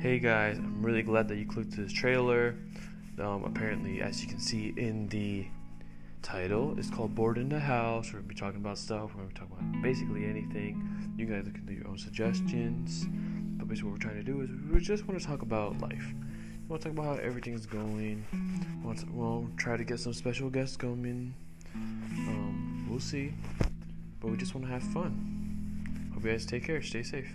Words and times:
Hey 0.00 0.20
guys, 0.20 0.58
I'm 0.58 0.80
really 0.80 1.02
glad 1.02 1.26
that 1.26 1.38
you 1.38 1.44
clicked 1.44 1.76
this 1.76 1.92
trailer. 1.92 2.54
Um, 3.18 3.42
apparently, 3.42 4.00
as 4.00 4.22
you 4.22 4.28
can 4.28 4.38
see 4.38 4.72
in 4.76 5.08
the 5.08 5.48
title, 6.22 6.78
it's 6.78 6.88
called 6.88 7.16
Board 7.16 7.36
in 7.36 7.48
the 7.48 7.58
House. 7.58 8.12
We're 8.12 8.20
gonna 8.20 8.28
be 8.28 8.36
talking 8.36 8.60
about 8.60 8.78
stuff. 8.78 9.10
We're 9.12 9.22
gonna 9.22 9.28
be 9.30 9.34
talking 9.34 9.56
about 9.58 9.82
basically 9.82 10.24
anything. 10.24 11.12
You 11.16 11.26
guys 11.26 11.42
can 11.52 11.66
do 11.66 11.72
your 11.72 11.88
own 11.88 11.98
suggestions. 11.98 13.06
But 13.58 13.66
basically, 13.66 13.90
what 13.90 13.98
we're 13.98 14.08
trying 14.08 14.18
to 14.18 14.22
do 14.22 14.40
is 14.42 14.50
we 14.72 14.80
just 14.80 15.04
want 15.08 15.20
to 15.20 15.26
talk 15.26 15.42
about 15.42 15.80
life. 15.80 16.14
We 16.14 16.68
want 16.68 16.80
to 16.82 16.90
talk 16.90 16.96
about 16.96 17.16
how 17.16 17.20
everything's 17.20 17.66
going. 17.66 18.24
We 18.30 18.86
want 18.86 19.00
to, 19.00 19.06
we'll 19.10 19.48
try 19.56 19.76
to 19.76 19.82
get 19.82 19.98
some 19.98 20.12
special 20.12 20.48
guests 20.48 20.76
coming. 20.76 21.34
Um, 21.74 22.86
we'll 22.88 23.00
see. 23.00 23.34
But 24.20 24.30
we 24.30 24.36
just 24.36 24.54
want 24.54 24.64
to 24.64 24.72
have 24.72 24.84
fun. 24.84 26.12
Hope 26.14 26.24
you 26.24 26.30
guys 26.30 26.46
take 26.46 26.64
care. 26.64 26.80
Stay 26.82 27.02
safe. 27.02 27.32